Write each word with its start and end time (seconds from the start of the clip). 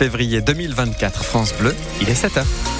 février 0.00 0.40
2024, 0.40 1.22
France 1.22 1.52
Bleu, 1.60 1.76
il 2.00 2.08
est 2.08 2.14
7h. 2.14 2.79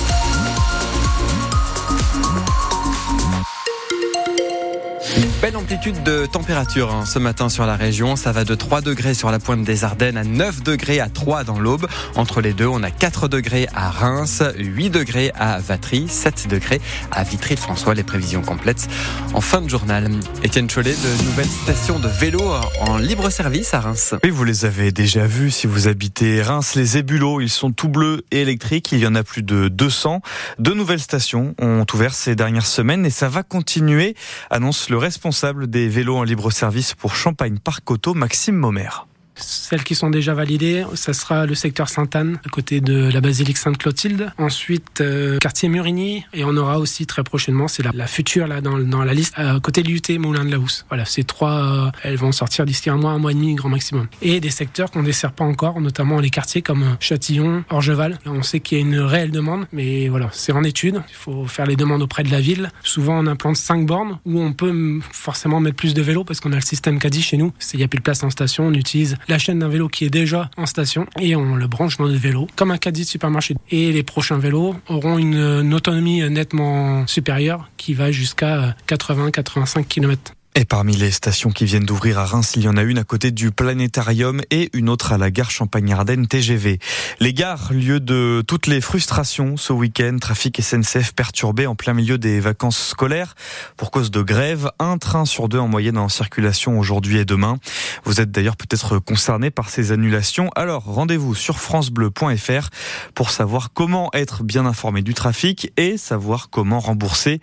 Belle 5.41 5.57
amplitude 5.57 6.03
de 6.03 6.27
température 6.27 6.93
hein, 6.93 7.07
ce 7.07 7.19
matin 7.19 7.49
sur 7.49 7.65
la 7.65 7.75
région. 7.75 8.15
Ça 8.15 8.31
va 8.31 8.45
de 8.45 8.55
3 8.55 8.83
degrés 8.83 9.15
sur 9.15 9.31
la 9.31 9.39
pointe 9.39 9.65
des 9.65 9.85
Ardennes 9.85 10.19
à 10.19 10.25
9 10.25 10.63
degrés 10.63 11.01
à 11.01 11.09
3 11.09 11.45
dans 11.45 11.59
l'Aube. 11.59 11.87
Entre 12.15 12.43
les 12.43 12.53
deux, 12.53 12.67
on 12.67 12.83
a 12.83 12.91
4 12.91 13.27
degrés 13.27 13.67
à 13.74 13.88
Reims, 13.88 14.42
8 14.59 14.91
degrés 14.91 15.33
à 15.35 15.59
Vatry, 15.59 16.09
7 16.09 16.46
degrés 16.46 16.79
à 17.11 17.24
Vitry-François. 17.24 17.95
Les 17.95 18.02
prévisions 18.02 18.42
complètes 18.42 18.87
en 19.32 19.41
fin 19.41 19.62
de 19.62 19.70
journal. 19.70 20.11
Étienne 20.42 20.68
Chollet, 20.68 20.92
de 20.92 21.24
nouvelles 21.24 21.48
stations 21.62 21.98
de 21.98 22.09
vélo 22.09 22.43
en 22.82 22.98
libre 22.98 23.30
service 23.30 23.72
à 23.72 23.80
Reims. 23.80 24.14
Oui, 24.22 24.29
vous 24.29 24.45
les 24.45 24.66
avez 24.66 24.93
déjà 24.93 25.25
vues 25.25 25.50
si 25.50 25.66
vous 25.66 25.88
habitez 25.88 26.43
Reims. 26.43 26.75
Les 26.75 26.98
ébulots, 26.98 27.41
ils 27.41 27.48
sont 27.48 27.72
tout 27.72 27.88
bleus 27.88 28.27
et 28.30 28.43
électriques. 28.43 28.93
Il 28.93 28.98
y 28.98 29.07
en 29.07 29.14
a 29.14 29.22
plus 29.22 29.42
de 29.42 29.69
200. 29.69 30.20
Deux 30.59 30.75
nouvelles 30.75 31.00
stations 31.00 31.55
ont 31.59 31.86
ouvert 31.95 32.12
ces 32.12 32.36
dernières 32.36 32.66
semaines 32.66 33.06
et 33.06 33.11
ça 33.11 33.30
va 33.30 33.42
continuer, 33.42 34.14
annonce 34.50 34.91
le 34.91 34.98
responsable 34.98 35.30
responsable 35.30 35.69
des 35.69 35.89
vélos 35.89 36.16
en 36.16 36.25
libre 36.25 36.51
service 36.51 36.95
pour 36.95 37.15
Champagne 37.15 37.59
Parc 37.59 37.89
Auto, 37.89 38.15
Maxime 38.15 38.57
Momer. 38.57 39.09
Celles 39.40 39.84
qui 39.84 39.94
sont 39.94 40.10
déjà 40.10 40.34
validées, 40.34 40.84
ça 40.94 41.12
sera 41.12 41.46
le 41.46 41.54
secteur 41.54 41.88
Sainte-Anne, 41.88 42.38
à 42.44 42.48
côté 42.48 42.80
de 42.80 43.10
la 43.12 43.20
basilique 43.20 43.58
Sainte-Clotilde. 43.58 44.32
Ensuite, 44.38 45.00
euh, 45.00 45.38
quartier 45.38 45.68
Murigny. 45.68 46.24
Et 46.32 46.44
on 46.44 46.56
aura 46.56 46.78
aussi 46.78 47.06
très 47.06 47.22
prochainement, 47.22 47.68
c'est 47.68 47.82
la, 47.82 48.06
future 48.06 48.46
là 48.46 48.60
dans, 48.60 48.78
dans, 48.78 49.04
la 49.04 49.14
liste, 49.14 49.34
à 49.36 49.58
côté 49.60 49.82
de 49.82 49.88
l'UT 49.88 50.18
Moulin 50.18 50.44
de 50.44 50.50
la 50.50 50.58
Housse. 50.58 50.84
Voilà, 50.88 51.04
ces 51.04 51.24
trois, 51.24 51.50
euh, 51.50 51.90
elles 52.02 52.16
vont 52.16 52.32
sortir 52.32 52.66
d'ici 52.66 52.90
un 52.90 52.96
mois, 52.96 53.12
un 53.12 53.18
mois 53.18 53.32
et 53.32 53.34
demi, 53.34 53.54
grand 53.54 53.68
maximum. 53.68 54.06
Et 54.22 54.40
des 54.40 54.50
secteurs 54.50 54.90
qu'on 54.90 55.00
ne 55.00 55.06
dessert 55.06 55.32
pas 55.32 55.44
encore, 55.44 55.80
notamment 55.80 56.20
les 56.20 56.30
quartiers 56.30 56.62
comme 56.62 56.96
Châtillon, 57.00 57.64
Orgeval. 57.70 58.18
On 58.27 58.42
sait 58.42 58.60
qu'il 58.60 58.78
y 58.78 58.80
a 58.80 58.84
une 58.84 58.98
réelle 58.98 59.30
demande, 59.30 59.66
mais 59.72 60.08
voilà, 60.08 60.28
c'est 60.32 60.52
en 60.52 60.64
étude. 60.64 61.02
Il 61.08 61.14
faut 61.14 61.47
faire 61.47 61.66
les 61.66 61.77
demandes 61.77 62.02
auprès 62.02 62.22
de 62.22 62.30
la 62.30 62.41
ville. 62.41 62.70
Souvent, 62.82 63.19
on 63.19 63.27
implante 63.27 63.56
cinq 63.56 63.86
bornes 63.86 64.19
où 64.25 64.41
on 64.41 64.52
peut 64.52 65.00
forcément 65.12 65.60
mettre 65.60 65.77
plus 65.77 65.94
de 65.94 66.02
vélos 66.02 66.25
parce 66.25 66.41
qu'on 66.41 66.52
a 66.52 66.56
le 66.56 66.60
système 66.60 66.98
Caddy 66.98 67.22
chez 67.22 67.36
nous. 67.36 67.52
Il 67.72 67.78
n'y 67.78 67.84
a 67.84 67.88
plus 67.88 67.98
de 67.98 68.02
place 68.02 68.22
en 68.22 68.30
station, 68.30 68.66
on 68.66 68.75
utilise 68.75 69.16
la 69.31 69.39
chaîne 69.39 69.61
d'un 69.61 69.69
vélo 69.69 69.89
qui 69.89 70.05
est 70.05 70.11
déjà 70.11 70.50
en 70.56 70.67
station 70.67 71.06
et 71.19 71.36
on 71.36 71.55
le 71.55 71.67
branche 71.67 71.97
dans 71.97 72.05
le 72.05 72.14
vélo 72.14 72.47
comme 72.56 72.70
un 72.70 72.78
caddie 72.78 73.03
de 73.03 73.06
supermarché. 73.06 73.55
Et 73.70 73.92
les 73.92 74.03
prochains 74.03 74.39
vélos 74.39 74.75
auront 74.89 75.19
une, 75.19 75.72
autonomie 75.72 76.28
nettement 76.28 77.06
supérieure 77.06 77.70
qui 77.77 77.95
va 77.95 78.11
jusqu'à 78.11 78.75
80-85 78.89 79.84
km. 79.84 80.33
Et 80.61 80.66
parmi 80.66 80.94
les 80.94 81.11
stations 81.11 81.48
qui 81.48 81.64
viennent 81.64 81.86
d'ouvrir 81.86 82.19
à 82.19 82.27
Reims, 82.27 82.53
il 82.55 82.64
y 82.64 82.69
en 82.69 82.77
a 82.77 82.83
une 82.83 82.98
à 82.98 83.05
côté 83.05 83.30
du 83.30 83.50
Planétarium 83.50 84.42
et 84.50 84.69
une 84.75 84.91
autre 84.91 85.14
à 85.14 85.16
la 85.16 85.30
gare 85.30 85.50
Champagne-Ardenne 85.50 86.27
TGV. 86.27 86.78
Les 87.19 87.33
gares, 87.33 87.72
lieu 87.72 87.98
de 87.98 88.44
toutes 88.47 88.66
les 88.66 88.83
frustrations 88.83 89.56
ce 89.56 89.72
week-end, 89.72 90.19
trafic 90.20 90.61
SNCF 90.61 91.14
perturbé 91.14 91.66
en 91.66 91.77
plein 91.77 91.94
milieu 91.94 92.19
des 92.19 92.41
vacances 92.41 92.88
scolaires 92.88 93.36
pour 93.78 93.91
cause 93.91 94.11
de 94.11 94.20
grève. 94.20 94.70
Un 94.78 94.98
train 94.98 95.25
sur 95.25 95.48
deux 95.48 95.58
en 95.58 95.66
moyenne 95.66 95.97
en 95.97 96.11
circulation 96.11 96.78
aujourd'hui 96.78 97.16
et 97.16 97.25
demain. 97.25 97.56
Vous 98.05 98.20
êtes 98.20 98.31
d'ailleurs 98.31 98.58
peut-être 98.58 98.98
concerné 98.98 99.50
par 99.50 99.70
ces 99.70 99.92
annulations. 99.92 100.50
Alors 100.56 100.84
rendez-vous 100.84 101.34
sur 101.34 101.58
francebleu.fr 101.58 102.69
pour 103.14 103.31
savoir 103.31 103.72
comment 103.72 104.11
être 104.12 104.42
bien 104.42 104.66
informé 104.66 105.00
du 105.00 105.14
trafic 105.14 105.72
et 105.78 105.97
savoir 105.97 106.50
comment 106.50 106.81
rembourser 106.81 107.41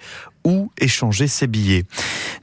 ou 0.48 0.72
échanger 0.80 1.28
ses 1.28 1.46
billets. 1.46 1.84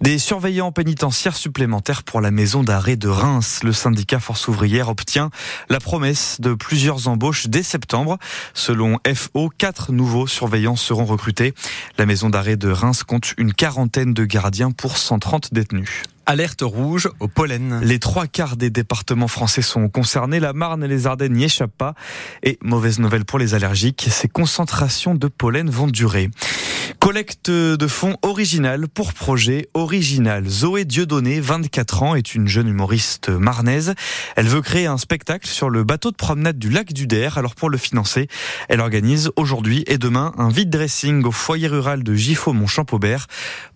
Des 0.03 0.19
surveillants 0.19 0.73
pénitentiaires 0.73 1.37
supplémentaires 1.37 2.03
pour 2.03 2.21
la 2.21 2.31
maison 2.31 2.63
d'arrêt 2.63 2.97
de 2.97 3.09
Reims. 3.09 3.61
Le 3.65 3.73
syndicat 3.73 4.21
Force 4.21 4.47
ouvrière 4.47 4.91
obtient 4.91 5.31
la 5.71 5.81
promesse 5.81 6.39
de 6.39 6.53
plusieurs 6.53 7.09
embauches 7.09 7.47
dès 7.47 7.63
septembre. 7.63 8.19
Selon 8.53 8.99
FO, 9.15 9.51
quatre 9.57 9.91
nouveaux 9.91 10.27
surveillants 10.27 10.77
seront 10.77 11.07
recrutés. 11.07 11.55
La 11.97 12.05
maison 12.05 12.29
d'arrêt 12.29 12.59
de 12.59 12.69
Reims 12.69 13.05
compte 13.05 13.33
une 13.39 13.55
quarantaine 13.55 14.13
de 14.13 14.27
gardiens 14.27 14.71
pour 14.71 14.99
130 14.99 15.55
détenus. 15.55 16.03
Alerte 16.27 16.63
rouge 16.63 17.09
au 17.21 17.29
pollen. 17.29 17.81
Les 17.83 17.99
trois 17.99 18.27
quarts 18.27 18.57
des 18.57 18.71
départements 18.71 19.29
français 19.29 19.63
sont 19.63 19.89
concernés. 19.89 20.41
La 20.41 20.53
Marne 20.53 20.85
et 20.85 20.89
les 20.89 21.07
Ardennes 21.07 21.35
n'y 21.35 21.45
échappent 21.45 21.77
pas. 21.77 21.95
Et 22.43 22.59
mauvaise 22.63 22.99
nouvelle 22.99 23.25
pour 23.25 23.39
les 23.39 23.55
allergiques, 23.55 24.09
ces 24.11 24.29
concentrations 24.29 25.15
de 25.15 25.29
pollen 25.29 25.71
vont 25.71 25.87
durer. 25.87 26.31
Collecte 26.99 27.51
de 27.51 27.87
fonds 27.87 28.17
original 28.23 28.89
pour 28.89 29.13
projet 29.13 29.69
original. 29.75 30.49
Zoé 30.49 30.85
Dieudonné, 30.85 31.41
24 31.41 32.03
ans, 32.03 32.15
est 32.15 32.35
une 32.35 32.49
jeune 32.49 32.69
humoriste 32.69 33.29
marnaise. 33.29 33.95
Elle 34.37 34.47
veut 34.47 34.63
créer 34.63 34.87
un 34.87 34.99
spectacle 34.99 35.47
sur 35.47 35.71
le 35.71 35.85
bateau 35.85 36.11
de 36.11 36.17
promenade 36.17 36.59
du 36.59 36.71
lac 36.71 36.93
du 36.93 37.07
Der. 37.07 37.39
Alors 37.39 37.55
pour 37.55 37.71
le 37.71 37.79
financer, 37.79 38.29
elle 38.69 38.81
organise 38.81 39.31
aujourd'hui 39.37 39.85
et 39.87 39.99
demain 39.99 40.33
un 40.39 40.49
vide 40.49 40.71
dressing 40.71 41.25
au 41.25 41.33
foyer 41.33 41.69
rural 41.69 42.03
de 42.03 42.15
Giffaux-Mont-Champaubert 42.15 43.27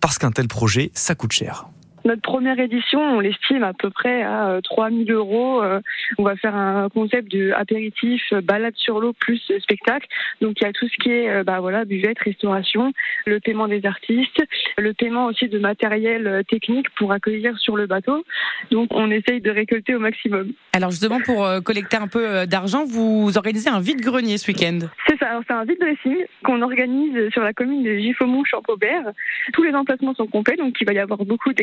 parce 0.01 0.17
qu'un 0.17 0.31
tel 0.31 0.47
projet, 0.47 0.91
ça 0.93 1.15
coûte 1.15 1.33
cher. 1.33 1.65
Notre 2.05 2.21
première 2.21 2.59
édition, 2.59 2.99
on 2.99 3.19
l'estime 3.19 3.63
à 3.63 3.73
peu 3.73 3.89
près 3.89 4.23
à 4.23 4.59
3000 4.63 5.11
euh, 5.11 5.15
euros. 5.15 5.61
Euh, 5.61 5.81
on 6.17 6.23
va 6.23 6.35
faire 6.35 6.55
un 6.55 6.89
concept 6.89 7.31
de 7.31 7.51
apéritif, 7.51 8.21
euh, 8.31 8.41
balade 8.41 8.75
sur 8.77 8.99
l'eau 8.99 9.13
plus 9.13 9.41
spectacle. 9.59 10.07
Donc 10.41 10.61
il 10.61 10.63
y 10.63 10.67
a 10.67 10.71
tout 10.71 10.87
ce 10.87 10.97
qui 11.03 11.09
est 11.09 11.43
bah 11.43 11.59
voilà 11.59 11.85
buvette, 11.85 12.19
restauration, 12.19 12.93
le 13.25 13.39
paiement 13.39 13.67
des 13.67 13.85
artistes, 13.85 14.41
le 14.77 14.93
paiement 14.93 15.25
aussi 15.25 15.47
de 15.47 15.59
matériel 15.59 16.43
technique 16.47 16.89
pour 16.95 17.11
accueillir 17.11 17.57
sur 17.59 17.75
le 17.75 17.87
bateau. 17.87 18.23
Donc 18.71 18.89
on 18.91 19.11
essaye 19.11 19.41
de 19.41 19.51
récolter 19.51 19.95
au 19.95 19.99
maximum. 19.99 20.53
Alors 20.73 20.91
justement 20.91 21.19
pour 21.19 21.47
collecter 21.63 21.97
un 21.97 22.07
peu 22.07 22.45
d'argent, 22.47 22.85
vous 22.85 23.31
organisez 23.35 23.69
un 23.69 23.79
vide 23.79 24.01
grenier 24.01 24.37
ce 24.37 24.51
week-end. 24.51 24.79
C'est 25.07 25.17
ça. 25.17 25.39
c'est 25.47 25.53
un 25.53 25.65
vide 25.65 25.79
dressing 25.79 26.25
qu'on 26.43 26.61
organise 26.61 27.29
sur 27.31 27.43
la 27.43 27.53
commune 27.53 27.83
de 27.83 27.95
Giffaumont 27.97 28.43
Champaubert. 28.45 29.11
Tous 29.53 29.63
les 29.63 29.73
emplacements 29.73 30.13
sont 30.15 30.27
complets, 30.27 30.55
donc 30.55 30.75
il 30.79 30.87
va 30.87 30.93
y 30.93 30.99
avoir 30.99 31.23
beaucoup 31.25 31.53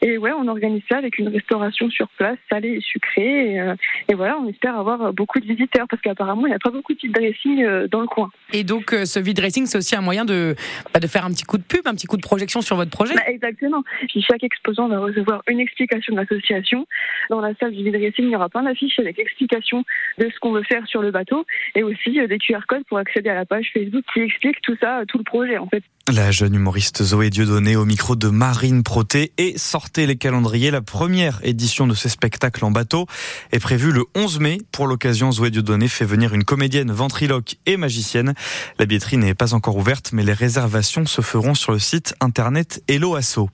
et 0.00 0.18
ouais, 0.18 0.32
on 0.32 0.48
organise 0.48 0.82
ça 0.90 0.98
avec 0.98 1.18
une 1.18 1.28
restauration 1.28 1.88
sur 1.90 2.08
place, 2.16 2.38
salée 2.50 2.70
et 2.70 2.80
sucrée. 2.80 3.52
Et, 3.52 3.60
euh, 3.60 3.74
voilà, 4.14 4.36
on 4.38 4.48
espère 4.48 4.76
avoir 4.76 5.12
beaucoup 5.12 5.40
de 5.40 5.46
visiteurs 5.46 5.86
parce 5.88 6.02
qu'apparemment, 6.02 6.46
il 6.46 6.50
n'y 6.50 6.56
a 6.56 6.58
pas 6.58 6.70
beaucoup 6.70 6.92
de 6.92 6.98
vide 6.98 7.12
dressing 7.12 7.64
euh, 7.64 7.88
dans 7.88 8.00
le 8.00 8.06
coin. 8.06 8.30
Et 8.52 8.64
donc, 8.64 8.92
euh, 8.92 9.04
ce 9.04 9.20
vide 9.20 9.36
dressing, 9.36 9.66
c'est 9.66 9.78
aussi 9.78 9.94
un 9.94 10.00
moyen 10.00 10.24
de, 10.24 10.54
bah, 10.92 11.00
de 11.00 11.06
faire 11.06 11.24
un 11.24 11.30
petit 11.30 11.44
coup 11.44 11.58
de 11.58 11.62
pub, 11.62 11.86
un 11.86 11.94
petit 11.94 12.06
coup 12.06 12.16
de 12.16 12.22
projection 12.22 12.60
sur 12.60 12.76
votre 12.76 12.90
projet 12.90 13.14
bah, 13.14 13.22
Exactement. 13.26 13.82
chaque 14.28 14.44
exposant 14.44 14.88
va 14.88 14.98
recevoir 14.98 15.42
une 15.48 15.60
explication 15.60 16.14
de 16.14 16.20
l'association. 16.20 16.86
Dans 17.30 17.40
la 17.40 17.54
salle 17.54 17.72
du 17.72 17.84
vide 17.84 17.94
dressing, 17.94 18.26
il 18.26 18.30
y 18.30 18.36
aura 18.36 18.48
plein 18.48 18.62
d'affiches 18.62 18.98
avec 18.98 19.16
l'explication 19.16 19.84
de 20.18 20.28
ce 20.32 20.38
qu'on 20.40 20.52
veut 20.52 20.64
faire 20.64 20.86
sur 20.86 21.02
le 21.02 21.10
bateau 21.10 21.44
et 21.74 21.82
aussi 21.82 22.20
des 22.26 22.38
QR 22.38 22.60
codes 22.68 22.84
pour 22.88 22.98
accéder 22.98 23.30
à 23.30 23.34
la 23.34 23.44
page 23.44 23.70
Facebook 23.72 24.04
qui 24.12 24.20
explique 24.20 24.60
tout 24.62 24.76
ça, 24.80 25.02
tout 25.08 25.18
le 25.18 25.24
projet 25.24 25.58
en 25.58 25.68
fait. 25.68 25.82
La 26.12 26.32
jeune 26.32 26.54
humoriste 26.54 27.04
Zoé 27.04 27.30
Dieudonné 27.30 27.76
au 27.76 27.84
micro 27.84 28.16
de 28.16 28.28
Marine 28.28 28.82
Proté 28.82 29.21
et 29.38 29.54
sortez 29.56 30.06
les 30.06 30.16
calendriers. 30.16 30.70
La 30.70 30.82
première 30.82 31.40
édition 31.44 31.86
de 31.86 31.94
ces 31.94 32.08
spectacles 32.08 32.64
en 32.64 32.70
bateau 32.70 33.06
est 33.52 33.60
prévue 33.60 33.92
le 33.92 34.04
11 34.14 34.40
mai. 34.40 34.58
Pour 34.72 34.86
l'occasion, 34.86 35.30
Zoé 35.30 35.50
Dieudonné 35.50 35.86
fait 35.86 36.04
venir 36.04 36.34
une 36.34 36.44
comédienne 36.44 36.90
ventriloque 36.90 37.56
et 37.66 37.76
magicienne. 37.76 38.34
La 38.78 38.86
billetterie 38.86 39.18
n'est 39.18 39.34
pas 39.34 39.54
encore 39.54 39.76
ouverte, 39.76 40.10
mais 40.12 40.24
les 40.24 40.32
réservations 40.32 41.06
se 41.06 41.20
feront 41.20 41.54
sur 41.54 41.72
le 41.72 41.78
site 41.78 42.14
internet 42.20 42.82
Hello 42.88 43.14
Asso. 43.14 43.48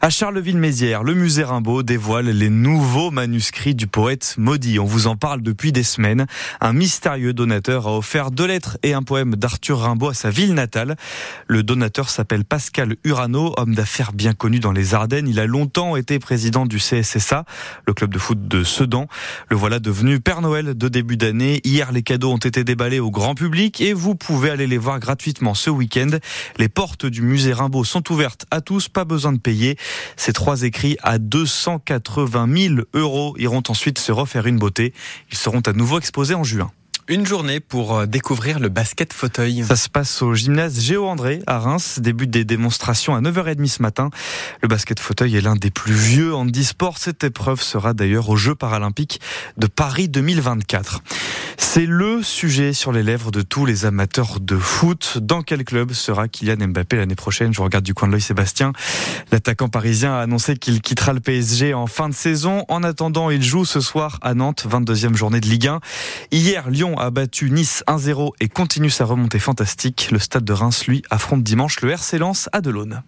À 0.00 0.10
Charleville-Mézières, 0.10 1.02
le 1.02 1.14
musée 1.14 1.44
Rimbaud 1.44 1.82
dévoile 1.82 2.26
les 2.26 2.50
nouveaux 2.50 3.10
manuscrits 3.10 3.74
du 3.74 3.86
poète 3.86 4.34
maudit. 4.38 4.78
On 4.78 4.84
vous 4.84 5.06
en 5.06 5.16
parle 5.16 5.42
depuis 5.42 5.72
des 5.72 5.82
semaines. 5.82 6.26
Un 6.60 6.72
mystérieux 6.72 7.32
donateur 7.32 7.86
a 7.86 7.96
offert 7.96 8.30
deux 8.30 8.46
lettres 8.46 8.78
et 8.82 8.94
un 8.94 9.02
poème 9.02 9.36
d'Arthur 9.36 9.80
Rimbaud 9.80 10.10
à 10.10 10.14
sa 10.14 10.30
ville 10.30 10.54
natale. 10.54 10.96
Le 11.46 11.62
donateur 11.62 12.10
s'appelle 12.10 12.44
Pascal 12.44 12.96
Urano, 13.04 13.54
homme 13.56 13.74
d'affaires 13.74 14.12
bien 14.12 14.32
connu 14.32 14.60
dans 14.60 14.72
les 14.72 14.94
Il 15.26 15.40
a 15.40 15.46
longtemps 15.46 15.96
été 15.96 16.18
président 16.18 16.66
du 16.66 16.76
CSSA, 16.76 17.44
le 17.86 17.94
club 17.94 18.12
de 18.12 18.18
foot 18.18 18.48
de 18.48 18.62
Sedan. 18.64 19.06
Le 19.48 19.56
voilà 19.56 19.78
devenu 19.78 20.20
Père 20.20 20.42
Noël 20.42 20.76
de 20.76 20.88
début 20.88 21.16
d'année. 21.16 21.60
Hier, 21.64 21.90
les 21.92 22.02
cadeaux 22.02 22.32
ont 22.32 22.36
été 22.38 22.64
déballés 22.64 23.00
au 23.00 23.10
grand 23.10 23.34
public 23.34 23.80
et 23.80 23.92
vous 23.92 24.14
pouvez 24.14 24.50
aller 24.50 24.66
les 24.66 24.78
voir 24.78 25.00
gratuitement 25.00 25.54
ce 25.54 25.70
week-end. 25.70 26.10
Les 26.58 26.68
portes 26.68 27.06
du 27.06 27.22
musée 27.22 27.52
Rimbaud 27.52 27.84
sont 27.84 28.12
ouvertes 28.12 28.44
à 28.50 28.60
tous, 28.60 28.88
pas 28.88 29.04
besoin 29.04 29.32
de 29.32 29.38
payer. 29.38 29.76
Ces 30.16 30.32
trois 30.32 30.62
écrits 30.62 30.96
à 31.02 31.18
280 31.18 32.48
000 32.54 32.74
euros 32.94 33.34
iront 33.38 33.62
ensuite 33.68 33.98
se 33.98 34.12
refaire 34.12 34.46
une 34.46 34.58
beauté. 34.58 34.92
Ils 35.30 35.38
seront 35.38 35.60
à 35.60 35.72
nouveau 35.72 35.98
exposés 35.98 36.34
en 36.34 36.44
juin. 36.44 36.70
Une 37.10 37.26
journée 37.26 37.58
pour 37.58 37.98
euh, 37.98 38.06
découvrir 38.06 38.60
le 38.60 38.68
basket 38.68 39.12
fauteuil. 39.12 39.64
Ça 39.64 39.74
se 39.74 39.88
passe 39.88 40.22
au 40.22 40.32
gymnase 40.34 40.78
Géo 40.78 41.08
André 41.08 41.42
à 41.48 41.58
Reims. 41.58 41.98
Début 42.00 42.28
des 42.28 42.44
démonstrations 42.44 43.16
à 43.16 43.20
9h30 43.20 43.66
ce 43.66 43.82
matin. 43.82 44.10
Le 44.62 44.68
basket 44.68 45.00
fauteuil 45.00 45.34
est 45.34 45.40
l'un 45.40 45.56
des 45.56 45.72
plus 45.72 45.92
vieux 45.92 46.32
handisports. 46.32 46.98
Cette 46.98 47.24
épreuve 47.24 47.62
sera 47.62 47.94
d'ailleurs 47.94 48.28
aux 48.28 48.36
Jeux 48.36 48.54
paralympiques 48.54 49.20
de 49.56 49.66
Paris 49.66 50.08
2024. 50.08 51.02
C'est 51.58 51.86
le 51.86 52.22
sujet 52.22 52.72
sur 52.72 52.90
les 52.90 53.02
lèvres 53.02 53.30
de 53.30 53.42
tous 53.42 53.66
les 53.66 53.86
amateurs 53.86 54.40
de 54.40 54.56
foot. 54.56 55.18
Dans 55.20 55.42
quel 55.42 55.64
club 55.64 55.92
sera 55.92 56.26
Kylian 56.26 56.68
Mbappé 56.68 56.96
l'année 56.96 57.14
prochaine? 57.14 57.52
Je 57.52 57.60
regarde 57.60 57.84
du 57.84 57.92
coin 57.94 58.08
de 58.08 58.12
l'œil 58.12 58.20
Sébastien. 58.20 58.72
L'attaquant 59.30 59.68
parisien 59.68 60.14
a 60.14 60.20
annoncé 60.20 60.56
qu'il 60.56 60.80
quittera 60.80 61.12
le 61.12 61.20
PSG 61.20 61.74
en 61.74 61.86
fin 61.86 62.08
de 62.08 62.14
saison. 62.14 62.64
En 62.68 62.82
attendant, 62.82 63.30
il 63.30 63.42
joue 63.42 63.64
ce 63.64 63.80
soir 63.80 64.18
à 64.22 64.34
Nantes, 64.34 64.66
22e 64.68 65.14
journée 65.14 65.40
de 65.40 65.46
Ligue 65.46 65.68
1. 65.68 65.80
Hier, 66.32 66.70
Lyon 66.70 66.99
a 67.00 67.10
battu 67.10 67.50
Nice 67.50 67.82
1-0 67.86 68.32
et 68.40 68.48
continue 68.48 68.90
sa 68.90 69.06
remontée 69.06 69.38
fantastique. 69.38 70.08
Le 70.12 70.18
stade 70.18 70.44
de 70.44 70.52
Reims, 70.52 70.86
lui, 70.86 71.02
affronte 71.08 71.42
dimanche 71.42 71.80
le 71.80 71.90
RC 71.90 72.18
Lens 72.18 72.48
à 72.52 72.60
Delaune. 72.60 73.02